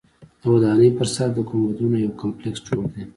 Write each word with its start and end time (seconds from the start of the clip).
د 0.41 0.43
ودانۍ 0.53 0.89
پر 0.97 1.07
سر 1.15 1.29
د 1.35 1.39
ګنبدونو 1.49 1.95
یو 2.03 2.11
کمپلیکس 2.21 2.59
جوړ 2.67 2.83
دی. 2.93 3.03